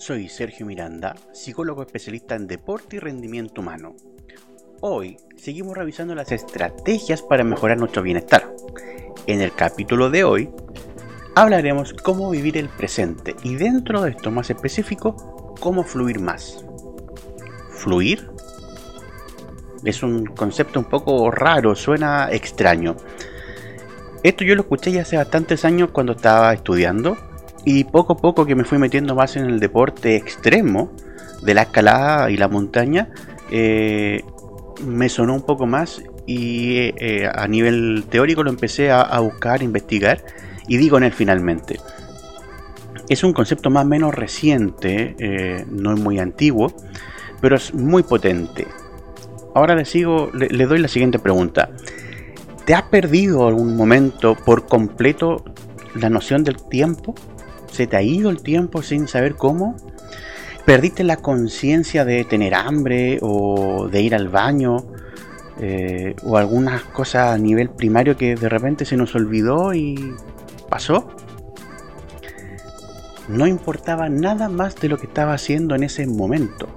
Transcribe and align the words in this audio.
Soy 0.00 0.30
Sergio 0.30 0.64
Miranda, 0.64 1.14
psicólogo 1.30 1.82
especialista 1.82 2.34
en 2.34 2.46
deporte 2.46 2.96
y 2.96 3.00
rendimiento 3.00 3.60
humano. 3.60 3.94
Hoy 4.80 5.18
seguimos 5.36 5.76
revisando 5.76 6.14
las 6.14 6.32
estrategias 6.32 7.20
para 7.20 7.44
mejorar 7.44 7.76
nuestro 7.76 8.00
bienestar. 8.00 8.50
En 9.26 9.42
el 9.42 9.52
capítulo 9.52 10.08
de 10.08 10.24
hoy 10.24 10.48
hablaremos 11.34 11.92
cómo 11.92 12.30
vivir 12.30 12.56
el 12.56 12.70
presente 12.70 13.36
y 13.42 13.56
dentro 13.56 14.00
de 14.00 14.12
esto 14.12 14.30
más 14.30 14.48
específico, 14.48 15.54
cómo 15.60 15.84
fluir 15.84 16.18
más. 16.18 16.64
¿Fluir? 17.72 18.30
Es 19.84 20.02
un 20.02 20.24
concepto 20.24 20.80
un 20.80 20.86
poco 20.86 21.30
raro, 21.30 21.74
suena 21.74 22.30
extraño. 22.32 22.96
Esto 24.22 24.44
yo 24.44 24.54
lo 24.54 24.62
escuché 24.62 24.92
ya 24.92 25.02
hace 25.02 25.18
bastantes 25.18 25.66
años 25.66 25.90
cuando 25.90 26.12
estaba 26.12 26.54
estudiando 26.54 27.18
y 27.64 27.84
poco 27.84 28.14
a 28.14 28.16
poco 28.16 28.46
que 28.46 28.54
me 28.54 28.64
fui 28.64 28.78
metiendo 28.78 29.14
más 29.14 29.36
en 29.36 29.44
el 29.46 29.60
deporte 29.60 30.16
extremo 30.16 30.92
de 31.42 31.54
la 31.54 31.62
escalada 31.62 32.30
y 32.30 32.36
la 32.36 32.48
montaña, 32.48 33.10
eh, 33.50 34.22
me 34.84 35.08
sonó 35.08 35.34
un 35.34 35.42
poco 35.42 35.66
más 35.66 36.02
y 36.26 36.76
eh, 36.78 37.28
a 37.32 37.46
nivel 37.48 38.04
teórico 38.08 38.42
lo 38.42 38.50
empecé 38.50 38.90
a, 38.90 39.18
buscar, 39.20 39.62
investigar 39.62 40.24
y 40.68 40.76
digo 40.76 40.96
en 40.98 41.04
él 41.04 41.12
finalmente. 41.12 41.78
Es 43.08 43.24
un 43.24 43.32
concepto 43.32 43.70
más 43.70 43.84
o 43.84 43.88
menos 43.88 44.14
reciente, 44.14 45.16
eh, 45.18 45.64
no 45.68 45.92
es 45.92 46.00
muy 46.00 46.18
antiguo, 46.18 46.72
pero 47.40 47.56
es 47.56 47.74
muy 47.74 48.04
potente. 48.04 48.66
Ahora 49.54 49.74
le 49.74 49.84
sigo, 49.84 50.30
le 50.32 50.66
doy 50.66 50.78
la 50.78 50.86
siguiente 50.86 51.18
pregunta. 51.18 51.70
¿Te 52.64 52.74
has 52.74 52.84
perdido 52.84 53.48
algún 53.48 53.76
momento 53.76 54.36
por 54.36 54.66
completo 54.66 55.44
la 55.96 56.08
noción 56.08 56.44
del 56.44 56.62
tiempo? 56.68 57.16
¿Se 57.70 57.86
te 57.86 57.96
ha 57.96 58.02
ido 58.02 58.30
el 58.30 58.42
tiempo 58.42 58.82
sin 58.82 59.08
saber 59.08 59.36
cómo? 59.36 59.76
¿Perdiste 60.64 61.04
la 61.04 61.16
conciencia 61.16 62.04
de 62.04 62.24
tener 62.24 62.54
hambre 62.54 63.18
o 63.22 63.88
de 63.90 64.02
ir 64.02 64.14
al 64.14 64.28
baño? 64.28 64.84
Eh, 65.62 66.16
o 66.22 66.38
algunas 66.38 66.82
cosas 66.84 67.34
a 67.34 67.38
nivel 67.38 67.68
primario 67.68 68.16
que 68.16 68.34
de 68.34 68.48
repente 68.48 68.84
se 68.84 68.96
nos 68.96 69.14
olvidó 69.14 69.74
y 69.74 70.14
pasó. 70.68 71.08
No 73.28 73.46
importaba 73.46 74.08
nada 74.08 74.48
más 74.48 74.76
de 74.76 74.88
lo 74.88 74.98
que 74.98 75.06
estaba 75.06 75.34
haciendo 75.34 75.74
en 75.74 75.84
ese 75.84 76.06
momento. 76.06 76.68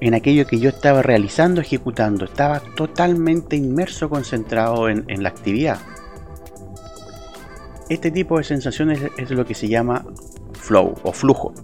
En 0.00 0.14
aquello 0.14 0.46
que 0.46 0.58
yo 0.58 0.68
estaba 0.68 1.02
realizando, 1.02 1.60
ejecutando. 1.60 2.24
Estaba 2.24 2.60
totalmente 2.60 3.56
inmerso, 3.56 4.08
concentrado 4.08 4.88
en, 4.88 5.04
en 5.08 5.22
la 5.22 5.30
actividad. 5.30 5.78
Este 7.88 8.10
tipo 8.10 8.36
de 8.36 8.44
sensaciones 8.44 9.00
es 9.16 9.30
lo 9.30 9.46
que 9.46 9.54
se 9.54 9.66
llama 9.66 10.04
flow 10.52 10.94
o 11.02 11.12
flujo. 11.12 11.54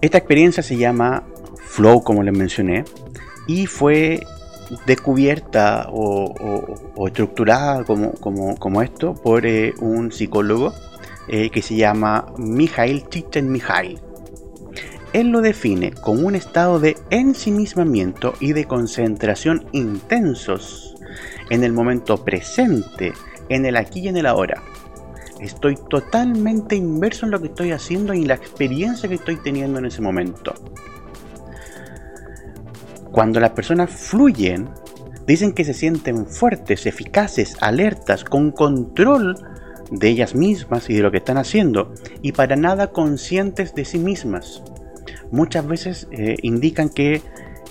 Esta 0.00 0.18
experiencia 0.18 0.62
se 0.62 0.76
llama 0.76 1.24
flow, 1.66 2.02
como 2.02 2.22
les 2.22 2.36
mencioné, 2.36 2.84
y 3.46 3.66
fue 3.66 4.20
descubierta 4.86 5.88
o, 5.90 7.06
estructurada 7.06 7.84
como, 7.84 8.82
esto 8.82 9.14
por 9.14 9.44
eh, 9.44 9.74
un 9.80 10.12
psicólogo 10.12 10.72
eh, 11.26 11.50
que 11.50 11.62
se 11.62 11.76
llama 11.76 12.32
Mijail 12.38 13.08
Csikszentmihalyi. 13.08 13.98
Él 15.12 15.28
lo 15.28 15.40
define 15.40 15.92
como 15.92 16.26
un 16.26 16.34
estado 16.34 16.80
de 16.80 16.96
ensimismamiento 17.10 18.34
y 18.40 18.52
de 18.52 18.66
concentración 18.66 19.66
intensos 19.72 20.87
en 21.50 21.64
el 21.64 21.72
momento 21.72 22.24
presente, 22.24 23.12
en 23.48 23.66
el 23.66 23.76
aquí 23.76 24.00
y 24.00 24.08
en 24.08 24.16
el 24.16 24.26
ahora. 24.26 24.62
Estoy 25.40 25.76
totalmente 25.88 26.74
inmerso 26.74 27.26
en 27.26 27.32
lo 27.32 27.40
que 27.40 27.48
estoy 27.48 27.70
haciendo 27.70 28.12
y 28.12 28.22
en 28.22 28.28
la 28.28 28.34
experiencia 28.34 29.08
que 29.08 29.14
estoy 29.16 29.36
teniendo 29.36 29.78
en 29.78 29.86
ese 29.86 30.02
momento. 30.02 30.54
Cuando 33.12 33.40
las 33.40 33.50
personas 33.50 33.90
fluyen, 33.90 34.68
dicen 35.26 35.52
que 35.52 35.64
se 35.64 35.74
sienten 35.74 36.26
fuertes, 36.26 36.86
eficaces, 36.86 37.56
alertas, 37.60 38.24
con 38.24 38.50
control 38.50 39.36
de 39.90 40.08
ellas 40.08 40.34
mismas 40.34 40.90
y 40.90 40.94
de 40.94 41.02
lo 41.02 41.10
que 41.10 41.18
están 41.18 41.38
haciendo, 41.38 41.94
y 42.20 42.32
para 42.32 42.56
nada 42.56 42.88
conscientes 42.88 43.74
de 43.74 43.84
sí 43.84 43.98
mismas. 43.98 44.62
Muchas 45.30 45.66
veces 45.66 46.08
eh, 46.10 46.36
indican 46.42 46.88
que 46.88 47.22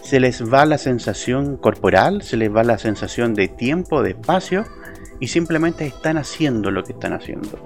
se 0.01 0.19
les 0.19 0.41
va 0.41 0.65
la 0.65 0.77
sensación 0.77 1.57
corporal, 1.57 2.21
se 2.21 2.37
les 2.37 2.53
va 2.53 2.63
la 2.63 2.77
sensación 2.77 3.33
de 3.33 3.47
tiempo, 3.47 4.03
de 4.03 4.11
espacio, 4.11 4.65
y 5.19 5.27
simplemente 5.27 5.85
están 5.85 6.17
haciendo 6.17 6.71
lo 6.71 6.83
que 6.83 6.93
están 6.93 7.13
haciendo. 7.13 7.59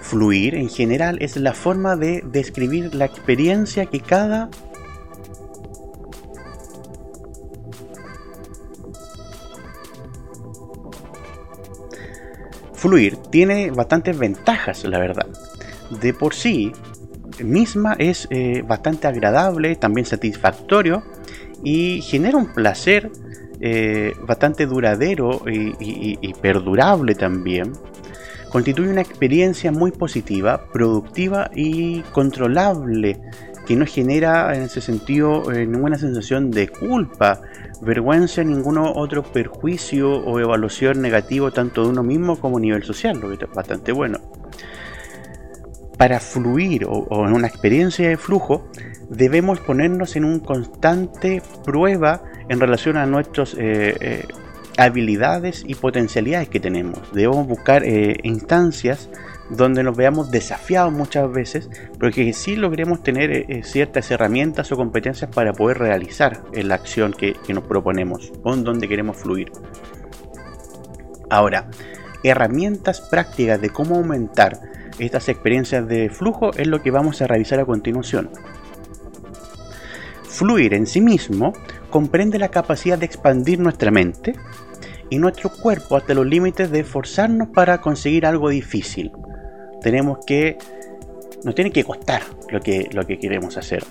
Fluir 0.00 0.54
en 0.54 0.68
general 0.68 1.18
es 1.20 1.36
la 1.36 1.52
forma 1.52 1.96
de 1.96 2.22
describir 2.24 2.94
la 2.94 3.06
experiencia 3.06 3.86
que 3.86 4.00
cada 4.00 4.50
Fluir 12.76 13.16
tiene 13.16 13.70
bastantes 13.70 14.16
ventajas, 14.16 14.84
la 14.84 14.98
verdad. 14.98 15.26
De 16.02 16.12
por 16.12 16.34
sí, 16.34 16.72
misma 17.44 17.94
es 17.98 18.26
eh, 18.30 18.62
bastante 18.66 19.06
agradable, 19.06 19.76
también 19.76 20.06
satisfactorio 20.06 21.02
y 21.62 22.00
genera 22.02 22.36
un 22.36 22.52
placer 22.54 23.10
eh, 23.60 24.12
bastante 24.26 24.66
duradero 24.66 25.42
y, 25.48 26.32
perdurable 26.34 27.14
también. 27.14 27.72
Constituye 28.50 28.90
una 28.90 29.00
experiencia 29.00 29.72
muy 29.72 29.90
positiva, 29.90 30.68
productiva 30.72 31.50
y 31.54 32.00
controlable 32.12 33.18
que 33.66 33.74
no 33.74 33.84
genera 33.84 34.54
en 34.54 34.62
ese 34.62 34.80
sentido 34.80 35.50
eh, 35.52 35.66
ninguna 35.66 35.98
sensación 35.98 36.52
de 36.52 36.68
culpa, 36.68 37.40
vergüenza, 37.82 38.44
ningún 38.44 38.78
otro 38.78 39.24
perjuicio 39.24 40.12
o 40.12 40.38
evaluación 40.38 41.02
negativo 41.02 41.50
tanto 41.50 41.82
de 41.82 41.88
uno 41.88 42.04
mismo 42.04 42.38
como 42.38 42.58
a 42.58 42.60
nivel 42.60 42.84
social, 42.84 43.18
lo 43.20 43.28
que 43.28 43.44
es 43.44 43.50
bastante 43.52 43.90
bueno 43.90 44.20
para 45.96 46.20
fluir 46.20 46.86
o, 46.88 47.26
en 47.26 47.32
una 47.32 47.46
experiencia 47.46 48.08
de 48.08 48.16
flujo, 48.16 48.68
debemos 49.08 49.60
ponernos 49.60 50.16
en 50.16 50.24
un 50.24 50.40
constante 50.40 51.42
prueba 51.64 52.22
en 52.48 52.60
relación 52.60 52.96
a 52.96 53.06
nuestras 53.06 53.54
eh, 53.54 53.96
eh, 54.00 54.24
habilidades 54.76 55.64
y 55.66 55.74
potencialidades 55.74 56.48
que 56.48 56.60
tenemos. 56.60 57.00
Debemos 57.12 57.46
buscar 57.46 57.82
eh, 57.84 58.16
instancias 58.24 59.08
donde 59.48 59.84
nos 59.84 59.96
veamos 59.96 60.30
desafiados 60.30 60.92
muchas 60.92 61.30
veces, 61.30 61.70
pero 61.98 62.12
que 62.12 62.32
sí 62.32 62.56
logremos 62.56 63.02
tener 63.02 63.64
ciertas 63.64 64.10
herramientas 64.10 64.72
o 64.72 64.76
competencias 64.76 65.30
para 65.30 65.52
poder 65.52 65.78
realizar 65.78 66.42
la 66.52 66.74
acción 66.74 67.12
que, 67.12 67.34
que 67.46 67.54
nos 67.54 67.62
proponemos 67.62 68.32
o 68.42 68.54
en 68.54 68.64
donde 68.64 68.88
queremos 68.88 69.16
fluir. 69.16 69.52
Ahora, 71.30 71.68
herramientas 72.24 73.00
prácticas 73.00 73.60
de 73.60 73.70
cómo 73.70 73.94
aumentar 73.94 74.58
estas 74.98 75.28
experiencias 75.28 75.86
de 75.86 76.08
flujo 76.10 76.52
es 76.54 76.66
lo 76.66 76.82
que 76.82 76.90
vamos 76.90 77.20
a 77.22 77.26
revisar 77.26 77.60
a 77.60 77.64
continuación. 77.64 78.30
Fluir 80.24 80.74
en 80.74 80.86
sí 80.86 81.00
mismo 81.00 81.52
comprende 81.90 82.38
la 82.38 82.48
capacidad 82.48 82.98
de 82.98 83.06
expandir 83.06 83.58
nuestra 83.58 83.90
mente 83.90 84.34
y 85.08 85.18
nuestro 85.18 85.50
cuerpo 85.50 85.96
hasta 85.96 86.14
los 86.14 86.26
límites 86.26 86.70
de 86.70 86.80
esforzarnos 86.80 87.48
para 87.48 87.80
conseguir 87.80 88.26
algo 88.26 88.48
difícil. 88.48 89.12
Tenemos 89.82 90.18
que 90.26 90.58
nos 91.44 91.54
tiene 91.54 91.70
que 91.70 91.84
costar 91.84 92.22
lo 92.50 92.60
que, 92.60 92.88
lo 92.92 93.06
que 93.06 93.18
queremos 93.18 93.56
hacer. 93.56 93.84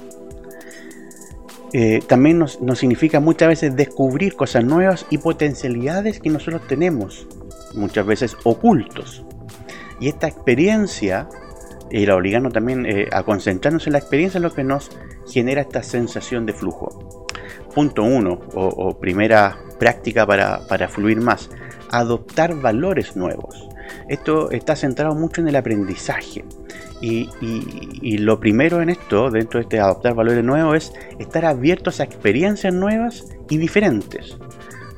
Eh, 1.73 2.01
también 2.07 2.37
nos, 2.39 2.61
nos, 2.61 2.79
significa 2.79 3.19
muchas 3.19 3.49
veces 3.49 3.75
descubrir 3.75 4.35
cosas 4.35 4.63
nuevas 4.63 5.05
y 5.09 5.17
potencialidades 5.17 6.19
que 6.19 6.29
nosotros 6.29 6.67
tenemos, 6.67 7.27
muchas 7.73 8.05
veces 8.05 8.37
ocultos. 8.43 9.25
Y 9.99 10.09
esta 10.09 10.27
experiencia, 10.27 11.27
y 11.89 12.05
la 12.05 12.15
obligarnos 12.15 12.53
también 12.53 12.85
eh, 12.85 13.07
a 13.11 13.23
concentrarnos 13.23 13.87
en 13.87 13.93
la 13.93 13.99
experiencia, 13.99 14.37
es 14.37 14.43
lo 14.43 14.53
que 14.53 14.63
nos 14.63 14.89
genera 15.27 15.61
esta 15.61 15.83
sensación 15.83 16.45
de 16.45 16.53
flujo. 16.53 17.25
Punto 17.73 18.03
uno, 18.03 18.39
o, 18.53 18.97
primera 18.97 19.57
práctica 19.79 20.25
para, 20.25 20.87
fluir 20.87 21.19
más, 21.19 21.49
adoptar 21.91 22.55
valores 22.55 23.15
nuevos. 23.15 23.67
Esto 24.07 24.49
está 24.51 24.75
centrado 24.75 25.13
mucho 25.13 25.41
en 25.41 25.49
el 25.49 25.55
aprendizaje. 25.55 26.45
Y, 27.01 27.29
y, 28.01 28.17
lo 28.19 28.39
primero 28.39 28.81
en 28.81 28.89
esto, 28.89 29.29
dentro 29.29 29.59
de 29.59 29.63
este 29.63 29.79
adoptar 29.79 30.15
valores 30.15 30.43
nuevos, 30.43 30.75
es 30.75 30.93
estar 31.19 31.45
abiertos 31.45 31.99
a 31.99 32.05
experiencias 32.05 32.73
nuevas 32.73 33.25
y 33.49 33.57
diferentes 33.57 34.37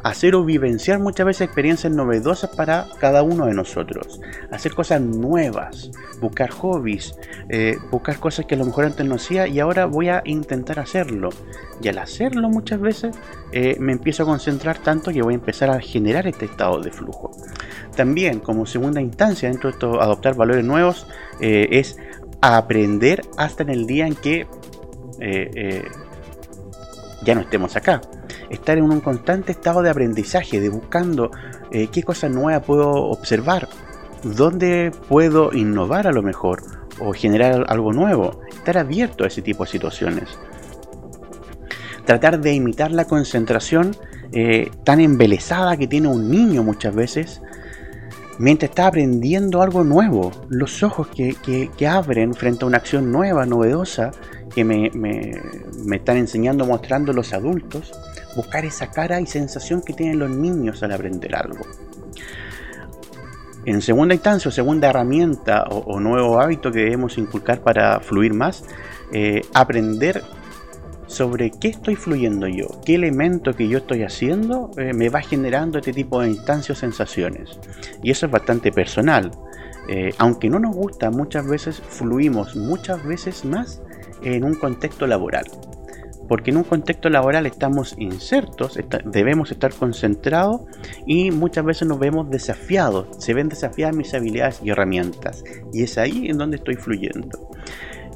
hacer 0.08 0.36
o 0.36 0.44
vivenciar 0.44 1.00
muchas 1.00 1.26
veces 1.26 1.42
experiencias 1.42 1.92
novedosas 1.92 2.50
para 2.56 2.88
cada 3.00 3.24
uno 3.24 3.46
de 3.46 3.54
nosotros, 3.54 4.22
hacer 4.52 4.74
cosas 4.74 5.02
nuevas, 5.02 5.92
buscar 6.22 6.50
hobbies, 6.50 7.16
eh, 7.50 7.78
buscar 7.92 8.18
cosas 8.20 8.46
que 8.46 8.56
a 8.56 8.58
lo 8.58 8.66
mejor 8.66 8.86
antes 8.86 9.06
no 9.06 9.16
hacía 9.16 9.48
y 9.48 9.60
ahora 9.60 9.86
voy 9.86 10.10
a 10.10 10.22
intentar 10.26 10.80
hacerlo. 10.80 11.30
Y 11.82 11.90
al 11.90 11.98
hacerlo 11.98 12.50
muchas 12.50 12.80
veces 12.80 13.16
eh, 13.52 13.76
me 13.80 13.92
empiezo 13.92 14.24
a 14.24 14.26
concentrar 14.26 14.80
tanto 14.80 15.12
que 15.12 15.22
voy 15.22 15.34
a 15.34 15.36
empezar 15.36 15.70
a 15.70 15.80
generar 15.80 16.26
este 16.26 16.46
estado 16.46 16.82
de 16.82 16.92
flujo. 16.92 17.32
También, 17.96 18.40
como 18.40 18.66
segunda 18.66 19.02
instancia 19.02 19.50
dentro 19.50 19.70
de 19.70 19.74
esto, 19.74 20.02
adoptar 20.02 20.36
valores 20.36 20.64
nuevos, 20.64 21.06
eh, 21.42 21.68
es 21.72 21.98
aprender 22.42 23.24
hasta 23.38 23.64
en 23.64 23.70
el 23.70 23.86
día 23.88 24.08
en 24.08 24.16
que 24.16 24.48
ya 27.24 27.34
no 27.34 27.42
estemos 27.42 27.76
acá. 27.76 28.00
Estar 28.50 28.78
en 28.78 28.86
un 28.86 29.02
constante 29.02 29.52
estado 29.52 29.82
de 29.82 29.90
aprendizaje, 29.90 30.60
de 30.60 30.70
buscando 30.70 31.32
qué 31.72 32.04
cosa 32.04 32.30
nueva 32.30 32.62
puedo 32.62 32.92
observar, 32.92 33.68
dónde 34.24 34.92
puedo 35.10 35.54
innovar 35.54 36.08
a 36.08 36.12
lo 36.12 36.24
mejor 36.24 36.64
o 37.00 37.14
generar 37.14 37.66
algo 37.68 37.92
nuevo. 37.92 38.42
Estar 38.50 38.78
abierto 38.78 39.24
a 39.24 39.28
ese 39.28 39.42
tipo 39.42 39.66
de 39.66 39.72
situaciones. 39.72 40.40
Tratar 42.06 42.40
de 42.40 42.54
imitar 42.54 42.92
la 42.92 43.06
concentración 43.06 43.96
tan 44.84 45.02
embelesada 45.02 45.76
que 45.78 45.88
tiene 45.88 46.08
un 46.08 46.32
niño 46.32 46.64
muchas 46.64 46.96
veces 46.96 47.42
mientras 48.40 48.70
está 48.70 48.88
aprendiendo 48.88 49.62
algo 49.62 49.84
nuevo, 49.84 50.32
los 50.50 50.84
ojos 50.84 51.08
que, 51.08 51.70
abren 51.88 52.34
frente 52.34 52.64
a 52.64 52.68
una 52.68 52.78
acción 52.78 53.12
nueva, 53.12 53.46
novedosa, 53.46 54.12
que 54.54 54.64
me, 54.64 54.92
están 55.96 56.18
enseñando, 56.18 56.66
mostrando 56.66 57.14
los 57.14 57.34
adultos, 57.34 57.92
buscar 58.36 58.66
esa 58.66 58.92
cara 58.92 59.20
y 59.22 59.26
sensación 59.26 59.82
que 59.82 59.94
tienen 59.94 60.20
los 60.20 60.30
niños 60.30 60.84
al 60.84 60.92
aprender 60.92 61.36
algo. 61.36 61.66
En 63.66 63.82
segunda 63.82 64.14
instancia 64.14 64.50
o 64.50 64.52
segunda 64.52 64.90
herramienta 64.90 65.64
o, 65.64 66.00
nuevo 66.00 66.40
hábito 66.40 66.72
que 66.72 66.80
debemos 66.80 67.18
inculcar 67.18 67.62
para 67.62 68.00
fluir 68.00 68.34
más, 68.34 68.64
eh, 69.12 69.42
aprender 69.54 70.24
sobre 71.08 71.52
qué 71.52 71.70
estoy 71.70 71.96
fluyendo 71.96 72.48
yo, 72.48 72.68
qué 72.86 72.96
elemento 72.96 73.54
que 73.54 73.68
yo 73.68 73.80
estoy 73.80 74.04
haciendo 74.04 74.72
eh, 74.78 74.94
me 74.94 75.10
va 75.10 75.22
generando 75.22 75.80
este 75.80 75.94
tipo 75.94 76.22
de 76.22 76.30
instancias 76.30 76.78
o 76.78 76.82
sensaciones. 76.82 77.60
Y 78.04 78.12
eso 78.12 78.26
es 78.26 78.32
bastante 78.32 78.72
personal. 78.72 79.32
Eh, 79.90 80.14
aunque 80.18 80.50
no 80.50 80.60
nos 80.60 80.76
gusta, 80.76 81.10
muchas 81.10 81.48
veces 81.48 81.82
fluimos 81.82 82.56
muchas 82.58 83.04
veces 83.06 83.46
más 83.46 83.82
en 84.24 84.44
un 84.44 84.56
contexto 84.56 85.08
laboral. 85.08 85.46
Porque 86.28 86.52
en 86.52 86.58
un 86.58 86.64
contexto 86.64 87.10
laboral 87.10 87.46
estamos 87.46 87.96
insertos, 87.98 88.78
debemos 89.06 89.52
estar 89.52 89.74
concentrados 89.74 90.62
y 91.06 91.32
muchas 91.32 91.64
veces 91.64 91.88
nos 91.88 92.00
vemos 92.00 92.30
desafiados, 92.30 93.08
se 93.18 93.34
ven 93.34 93.48
desafiadas 93.48 93.96
mis 93.96 94.14
habilidades 94.14 94.60
y 94.62 94.70
herramientas. 94.70 95.46
Y 95.72 95.84
es 95.84 95.98
ahí 95.98 96.28
en 96.28 96.38
donde 96.38 96.58
estoy 96.58 96.76
fluyendo. 96.76 97.50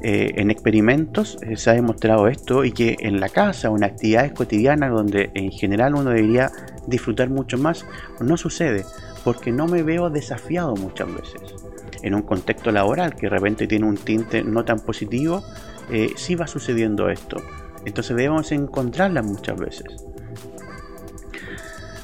Eh, 0.04 0.32
en 0.40 0.50
experimentos 0.50 1.38
eh, 1.42 1.56
se 1.56 1.70
ha 1.70 1.74
demostrado 1.74 2.26
esto 2.26 2.64
y 2.64 2.72
que 2.72 2.96
en 2.98 3.20
la 3.20 3.28
casa 3.28 3.68
en 3.68 3.84
actividades 3.84 4.32
cotidianas 4.32 4.90
donde 4.90 5.30
en 5.34 5.52
general 5.52 5.94
uno 5.94 6.10
debería 6.10 6.50
disfrutar 6.88 7.30
mucho 7.30 7.56
más, 7.56 7.86
no 8.20 8.36
sucede 8.36 8.84
porque 9.22 9.52
no 9.52 9.68
me 9.68 9.84
veo 9.84 10.10
desafiado 10.10 10.74
muchas 10.74 11.06
veces. 11.06 11.54
En 12.02 12.14
un 12.14 12.22
contexto 12.22 12.72
laboral 12.72 13.14
que 13.14 13.26
de 13.26 13.30
repente 13.30 13.68
tiene 13.68 13.86
un 13.86 13.96
tinte 13.96 14.42
no 14.42 14.64
tan 14.64 14.80
positivo, 14.80 15.44
eh, 15.90 16.12
sí 16.16 16.34
va 16.34 16.46
sucediendo 16.46 17.08
esto. 17.08 17.42
Entonces 17.84 18.16
debemos 18.16 18.52
encontrarlas 18.52 19.24
muchas 19.24 19.58
veces. 19.58 20.04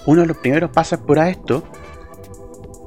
Uno 0.06 0.22
de 0.22 0.26
los 0.26 0.38
primeros 0.38 0.70
pasos 0.70 1.00
por 1.00 1.18
esto 1.18 1.64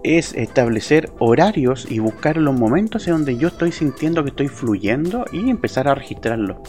es 0.04 0.34
establecer 0.34 1.12
horarios 1.20 1.90
y 1.90 2.00
buscar 2.00 2.38
los 2.38 2.56
momentos 2.56 3.08
en 3.08 3.14
donde 3.14 3.38
yo 3.38 3.50
estoy 3.50 3.72
sintiendo 3.72 4.24
que 4.24 4.32
estoy 4.32 4.48
fluyendo 4.48 5.26
y 5.32 5.50
empezar 5.50 5.88
a 5.88 5.96
registrarlo 5.96 6.64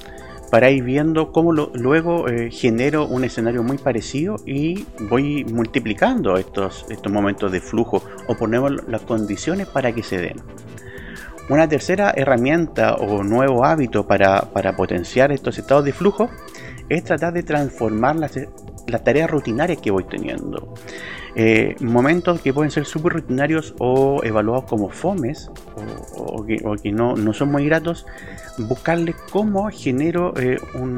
para 0.52 0.70
ir 0.70 0.84
viendo 0.84 1.32
cómo 1.32 1.54
luego 1.54 2.28
eh, 2.28 2.50
genero 2.50 3.06
un 3.06 3.24
escenario 3.24 3.62
muy 3.62 3.78
parecido 3.78 4.36
y 4.44 4.84
voy 5.08 5.46
multiplicando 5.46 6.36
estos, 6.36 6.84
estos 6.90 7.10
momentos 7.10 7.50
de 7.50 7.62
flujo 7.62 8.02
o 8.28 8.34
ponemos 8.34 8.86
las 8.86 9.00
condiciones 9.00 9.66
para 9.66 9.94
que 9.94 10.02
se 10.02 10.18
den. 10.18 10.36
Una 11.48 11.68
tercera 11.68 12.12
herramienta 12.16 12.94
o 12.94 13.22
nuevo 13.22 13.64
hábito 13.64 14.06
para, 14.06 14.42
para 14.52 14.76
potenciar 14.76 15.32
estos 15.32 15.58
estados 15.58 15.84
de 15.84 15.92
flujo 15.92 16.30
es 16.88 17.04
tratar 17.04 17.32
de 17.32 17.42
transformar 17.42 18.16
las, 18.16 18.38
las 18.86 19.04
tareas 19.04 19.30
rutinarias 19.30 19.80
que 19.80 19.90
voy 19.90 20.04
teniendo. 20.04 20.74
Eh, 21.34 21.76
momentos 21.80 22.42
que 22.42 22.52
pueden 22.52 22.70
ser 22.70 22.84
súper 22.84 23.14
rutinarios 23.14 23.74
o 23.78 24.20
evaluados 24.22 24.64
como 24.64 24.90
fomes 24.90 25.50
o, 26.14 26.44
que, 26.44 26.92
no, 26.92 27.32
son 27.32 27.50
muy 27.50 27.64
gratos, 27.64 28.06
buscarle 28.58 29.14
cómo 29.30 29.70
genero 29.70 30.34
eh, 30.36 30.58
un 30.74 30.96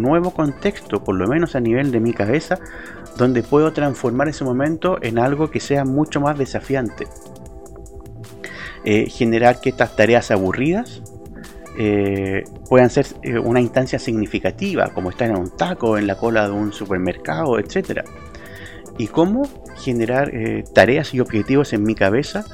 nuevo 0.00 0.30
contexto, 0.30 1.04
por 1.04 1.16
lo 1.16 1.28
menos 1.28 1.56
a 1.56 1.60
nivel 1.60 1.92
de 1.92 2.00
mi 2.00 2.14
cabeza, 2.14 2.58
donde 3.18 3.42
puedo 3.42 3.72
transformar 3.72 4.28
ese 4.28 4.44
momento 4.44 4.98
en 5.02 5.18
algo 5.18 5.50
que 5.50 5.60
sea 5.60 5.84
mucho 5.84 6.20
más 6.20 6.38
desafiante. 6.38 7.06
Eh, 8.84 9.10
generar 9.10 9.60
que 9.60 9.70
estas 9.70 9.96
tareas 9.96 10.30
aburridas 10.30 11.02
puedan 12.68 12.90
ser 12.90 13.06
una 13.42 13.60
instancia 13.60 13.98
significativa, 13.98 14.90
como 14.92 15.08
estar 15.08 15.30
en 15.30 15.38
un 15.38 15.56
taco, 15.56 15.96
en 15.96 16.06
la 16.06 16.14
cola 16.14 16.46
de 16.46 16.52
un 16.52 16.74
supermercado, 16.74 17.58
etcétera 17.58 18.04
y 19.00 19.06
cómo 19.06 19.48
generar 19.78 20.34
eh, 20.34 20.62
tareas 20.74 21.14
y 21.14 21.20
objetivos 21.20 21.72
en 21.72 21.84
mi 21.84 21.94
cabeza, 21.94 22.44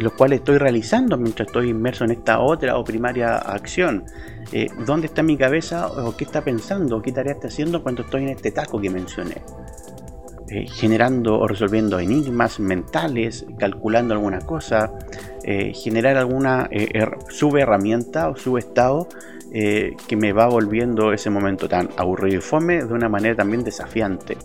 los 0.00 0.12
cuales 0.14 0.40
estoy 0.40 0.58
realizando 0.58 1.16
mientras 1.16 1.46
estoy 1.46 1.68
inmerso 1.68 2.04
en 2.04 2.10
esta 2.10 2.40
otra 2.40 2.76
o 2.76 2.82
primaria 2.82 3.36
acción. 3.36 4.04
Eh, 4.50 4.66
¿Dónde 4.84 5.06
está 5.06 5.22
mi 5.22 5.36
cabeza 5.36 5.86
o 5.86 6.16
qué 6.16 6.24
está 6.24 6.42
pensando 6.42 6.96
o 6.96 7.02
qué 7.02 7.12
tarea 7.12 7.34
está 7.34 7.46
haciendo 7.46 7.84
cuando 7.84 8.02
estoy 8.02 8.24
en 8.24 8.30
este 8.30 8.50
taco 8.50 8.80
que 8.80 8.90
mencioné? 8.90 9.42
Eh, 10.48 10.66
generando 10.66 11.38
o 11.38 11.46
resolviendo 11.46 12.00
enigmas 12.00 12.58
mentales, 12.58 13.46
calculando 13.56 14.12
alguna 14.14 14.40
cosa, 14.40 14.90
generar 15.44 16.16
alguna 16.16 16.68
subherramienta 17.28 18.28
o 18.28 18.36
subestado 18.36 19.08
que 19.50 20.16
me 20.16 20.32
va 20.32 20.46
volviendo 20.46 21.12
ese 21.12 21.30
momento 21.30 21.68
tan 21.68 21.90
aburrido 21.96 22.38
y 22.38 22.40
fome 22.40 22.84
de 22.84 22.92
una 22.92 23.08
manera 23.08 23.36
también 23.36 23.64
desafiante 23.64 24.36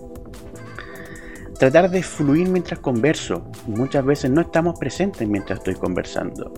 tratar 1.57 1.89
de 1.89 2.03
fluir 2.03 2.49
mientras 2.49 2.79
converso. 2.79 3.49
Muchas 3.65 4.05
veces 4.05 4.31
no 4.31 4.41
estamos 4.41 4.77
presentes 4.79 5.27
mientras 5.27 5.59
estoy 5.59 5.75
conversando. 5.75 6.53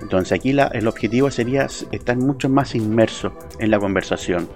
Entonces 0.00 0.32
aquí 0.32 0.50
el 0.50 0.88
objetivo 0.88 1.30
sería 1.30 1.66
estar 1.92 2.16
mucho 2.16 2.48
más 2.48 2.74
inmerso 2.74 3.32
en 3.60 3.70
la 3.70 3.78
conversación. 3.78 4.48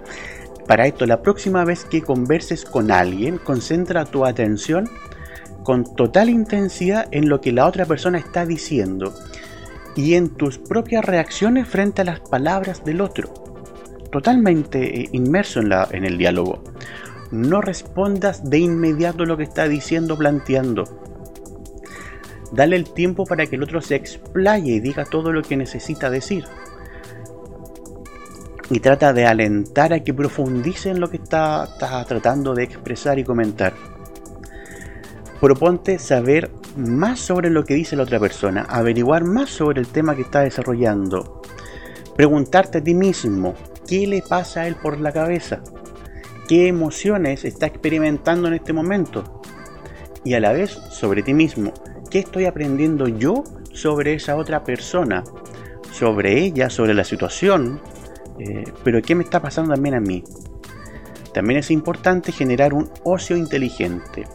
Para 0.67 0.85
esto, 0.85 1.05
la 1.05 1.21
próxima 1.21 1.63
vez 1.63 1.85
que 1.85 2.01
converses 2.01 2.65
con 2.65 2.91
alguien, 2.91 3.37
concentra 3.37 4.03
tu 4.03 4.25
atención 4.25 4.89
con 5.67 5.83
total 5.83 6.29
intensidad 6.29 7.09
en 7.11 7.27
lo 7.27 7.41
que 7.41 7.51
la 7.51 7.67
otra 7.67 7.85
persona 7.85 8.19
está 8.19 8.45
diciendo 8.45 9.13
y 9.97 10.13
en 10.13 10.29
tus 10.29 10.59
propias 10.59 11.03
reacciones 11.03 11.67
frente 11.67 12.03
a 12.03 12.05
las 12.05 12.21
palabras 12.21 12.85
del 12.85 13.01
otro. 13.01 13.33
Totalmente 14.09 15.01
eh, 15.01 15.09
inmerso 15.11 15.59
en, 15.59 16.05
el 16.05 16.17
diálogo 16.17 16.63
no 17.31 17.59
respondas 17.59 18.49
de 18.49 18.59
inmediato 18.59 19.25
lo 19.25 19.35
que 19.35 19.43
está 19.43 19.67
diciendo, 19.67 20.17
planteando. 20.17 20.85
Dale 22.53 22.77
el 22.77 22.89
tiempo 22.93 23.25
para 23.25 23.45
que 23.45 23.57
el 23.57 23.63
otro 23.63 23.81
se 23.81 23.95
explaye 23.95 24.75
y 24.75 24.79
diga 24.79 25.03
todo 25.03 25.33
lo 25.33 25.41
que 25.41 25.57
necesita 25.57 26.09
decir. 26.09 26.45
Y 28.69 28.79
trata 28.79 29.11
de 29.11 29.25
alentar 29.25 29.91
a 29.91 29.99
que 29.99 30.13
profundice 30.13 30.91
en 30.91 31.01
lo 31.01 31.09
que 31.09 31.17
está, 31.17 31.67
tratando 32.07 32.53
de 32.53 32.63
expresar 32.63 33.19
y 33.19 33.25
comentar. 33.25 33.96
Proponte 35.39 35.99
saber 35.99 36.51
más 36.75 37.19
sobre 37.19 37.49
lo 37.49 37.63
que 37.63 37.75
dice 37.75 37.95
la 37.95 38.03
otra 38.03 38.19
persona, 38.19 38.65
averiguar 38.69 39.23
más 39.23 39.49
sobre 39.49 39.81
el 39.81 39.87
tema 39.87 40.15
que 40.15 40.23
está 40.23 40.41
desarrollando. 40.41 41.41
Preguntarte 42.15 42.79
a 42.79 42.83
ti 42.83 42.93
mismo, 42.93 43.55
¿qué 43.87 44.07
le 44.07 44.21
pasa 44.21 44.61
a 44.61 44.67
él 44.67 44.75
por 44.75 44.99
la 44.99 45.11
cabeza? 45.11 45.61
qué 46.47 46.67
emociones 46.67 47.43
está 47.43 47.65
experimentando 47.65 48.47
en 48.47 48.53
este 48.53 48.73
momento 48.73 49.41
y 50.23 50.33
a 50.33 50.39
la 50.39 50.53
vez 50.53 50.71
sobre 50.71 51.21
ti 51.21 51.33
mismo, 51.33 51.73
qué 52.09 52.19
estoy 52.19 52.45
aprendiendo 52.45 53.07
yo 53.07 53.43
sobre 53.73 54.13
esa 54.13 54.35
otra 54.35 54.63
persona, 54.63 55.23
sobre 55.91 56.39
ella, 56.41 56.69
sobre 56.69 56.93
la 56.93 57.03
situación, 57.03 57.79
eh, 58.39 58.63
pero 58.83 59.01
qué 59.01 59.13
me 59.15 59.23
está 59.23 59.41
pasando 59.41 59.73
también 59.73 59.95
a 59.95 59.99
mí. 59.99 60.23
También 61.33 61.59
es 61.59 61.69
importante 61.69 62.31
generar 62.31 62.73
un 62.73 62.89
ocio 63.03 63.37
inteligente. 63.37 64.25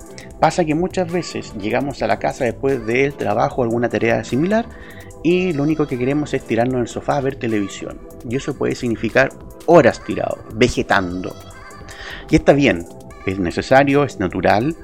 Pasa 0.43 0.65
que 0.65 0.75
muchas 0.75 1.13
veces 1.13 1.55
llegamos 1.55 2.03
a 2.03 2.09
la 2.09 2.19
casa 2.19 2.45
después 2.45 2.85
del 2.85 3.15
trabajo 3.15 3.61
o 3.61 3.65
alguna 3.65 3.89
tarea 3.89 4.25
similar 4.25 4.67
y 5.23 5.53
lo 5.53 5.63
único 5.63 5.87
que 5.87 5.97
queremos 5.97 6.35
es 6.35 6.43
tirarnos 6.43 6.75
en 6.75 6.81
el 6.81 6.89
sofá 6.89 7.19
a 7.19 7.21
ver 7.21 7.37
televisión. 7.37 8.01
Y 8.29 8.35
eso 8.35 8.59
puede 8.59 8.75
significar 8.75 9.31
horas 9.67 10.03
tirado, 10.03 10.39
vegetando, 10.55 11.33
y 12.29 12.37
está 12.37 12.55
bien, 12.55 12.87
es 13.27 13.39
necesario, 13.39 14.05
es 14.05 14.19
natural 14.19 14.75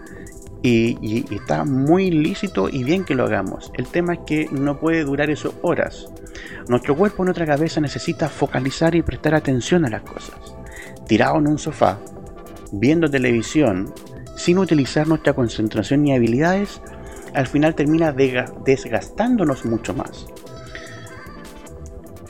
y, 0.62 1.25
está 1.35 1.65
muy 1.65 2.11
lícito 2.11 2.69
y 2.69 2.85
bien 2.85 3.05
que 3.05 3.15
lo 3.15 3.25
hagamos. 3.25 3.73
El 3.75 3.87
tema 3.87 4.12
es 4.12 4.21
que 4.27 4.49
no 4.53 4.79
puede 4.79 5.03
durar 5.03 5.31
eso 5.31 5.55
horas. 5.62 6.09
Nuestro 6.69 6.97
cuerpo, 6.97 7.25
nuestra 7.25 7.47
cabeza 7.47 7.81
necesita 7.81 8.29
focalizar 8.29 8.95
y 8.95 9.03
prestar 9.03 9.35
atención 9.35 9.85
a 9.87 9.91
las 9.91 10.03
cosas. 10.03 10.37
Tirado 11.07 11.38
en 11.38 11.49
un 11.49 11.59
sofá, 11.59 11.99
viendo 12.71 13.11
televisión, 13.11 13.93
sin 14.49 14.57
utilizar 14.57 15.07
nuestra 15.07 15.35
concentración 15.35 16.05
ni 16.05 16.14
habilidades, 16.14 16.81
al 17.35 17.47
final 17.47 17.75
termina 17.75 18.12
desgastándonos 18.12 19.67
mucho 19.67 19.93
más. 19.93 20.26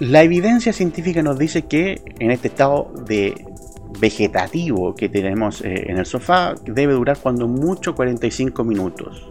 La 0.01 0.25
evidencia 0.25 0.73
científica 0.73 1.23
nos 1.23 1.39
dice 1.39 1.67
que 1.67 2.03
en 2.19 2.33
este 2.33 2.49
estado 2.49 2.91
de 3.07 3.47
vegetativo 4.01 4.97
que 4.97 5.09
tenemos 5.09 5.61
eh, 5.61 5.85
en 5.87 5.99
el 5.99 6.07
sofá 6.07 6.57
debe 6.65 6.95
durar 6.95 7.19
cuando 7.23 7.47
mucho 7.47 7.95
45 7.95 8.65
minutos. 8.65 9.31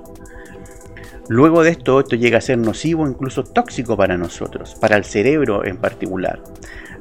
Luego 1.27 1.63
de 1.63 1.72
esto, 1.72 2.00
esto 2.00 2.15
llega 2.15 2.38
a 2.38 2.41
ser 2.41 2.58
nocivo, 2.58 3.06
incluso 3.06 3.44
tóxico 3.44 3.98
para 3.98 4.15
nosotros, 4.15 4.75
para 4.79 4.96
el 4.96 5.03
cerebro 5.03 5.65
en 5.65 5.75
particular. 5.75 6.41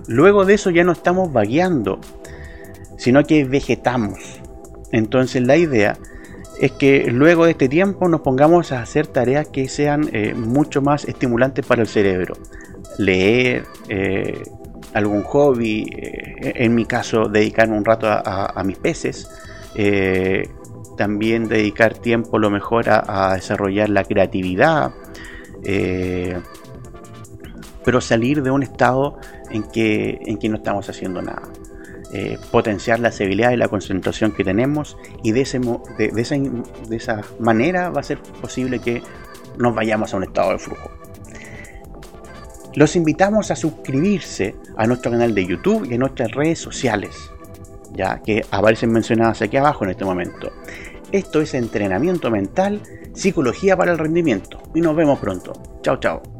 Luego 0.08 0.44
de 0.44 0.54
eso 0.54 0.70
ya 0.70 0.82
no 0.82 0.90
estamos 0.90 1.32
vagueando, 1.32 2.00
sino 2.96 3.22
que 3.22 3.44
vegetamos. 3.44 4.40
Entonces 4.96 5.42
la 5.42 5.58
idea 5.58 5.98
es 6.58 6.72
que 6.72 7.10
luego 7.10 7.44
de 7.44 7.50
este 7.50 7.68
tiempo 7.68 8.08
nos 8.08 8.22
pongamos 8.22 8.72
a 8.72 8.80
hacer 8.80 9.06
tareas 9.06 9.46
que 9.48 9.68
sean 9.68 10.08
eh, 10.12 10.32
mucho 10.32 10.80
más 10.80 11.04
estimulantes 11.04 11.66
para 11.66 11.82
el 11.82 11.88
cerebro 11.88 12.34
leer, 12.96 13.64
eh, 13.90 14.42
algún 14.94 15.22
hobby, 15.22 15.86
eh, 15.92 16.52
en 16.54 16.74
mi 16.74 16.86
caso 16.86 17.28
dedicarme 17.28 17.76
un 17.76 17.84
rato 17.84 18.06
a, 18.08 18.62
mis 18.64 18.78
peces, 18.78 19.28
también 20.96 21.46
dedicar 21.46 21.92
tiempo 21.92 22.38
lo 22.38 22.48
mejor 22.48 22.86
a, 22.88 23.34
desarrollar 23.34 23.90
la 23.90 24.04
creatividad, 24.04 24.92
pero 27.84 28.00
salir 28.00 28.42
de 28.42 28.50
un 28.50 28.62
estado 28.62 29.18
en 29.50 29.62
que, 29.64 30.18
en 30.24 30.38
que 30.38 30.48
no 30.48 30.56
estamos 30.56 30.88
haciendo 30.88 31.20
nada. 31.20 31.42
Potenciar 32.50 33.00
la 33.00 33.08
habilidad 33.08 33.52
y 33.52 33.56
la 33.56 33.68
concentración 33.68 34.32
que 34.32 34.44
tenemos 34.44 34.96
y 35.22 35.32
de, 35.32 35.42
ese, 35.42 35.58
de, 35.58 36.12
esa, 36.16 36.36
de 36.36 36.96
esa 36.96 37.22
manera 37.38 37.90
va 37.90 38.00
a 38.00 38.04
ser 38.04 38.18
posible 38.40 38.78
que 38.78 39.02
nos 39.58 39.74
vayamos 39.74 40.12
a 40.12 40.16
un 40.16 40.24
estado 40.24 40.52
de 40.52 40.58
flujo. 40.58 40.90
Los 42.74 42.94
invitamos 42.94 43.50
a 43.50 43.56
suscribirse 43.56 44.54
a 44.76 44.86
nuestro 44.86 45.10
canal 45.10 45.34
de 45.34 45.46
YouTube 45.46 45.88
y 45.90 45.94
a 45.94 45.98
nuestras 45.98 46.32
redes 46.32 46.58
sociales, 46.58 47.30
ya 47.92 48.20
que 48.20 48.44
aparecen 48.50 48.92
mencionadas 48.92 49.40
aquí 49.40 49.56
abajo 49.56 49.84
en 49.84 49.90
este 49.90 50.04
momento. 50.04 50.52
Esto 51.10 51.40
es 51.40 51.54
entrenamiento 51.54 52.30
mental, 52.30 52.82
psicología 53.14 53.76
para 53.76 53.92
el 53.92 53.98
rendimiento 53.98 54.60
y 54.74 54.82
nos 54.82 54.94
vemos 54.94 55.18
pronto. 55.18 55.54
Chao, 55.82 55.98
chao. 55.98 56.35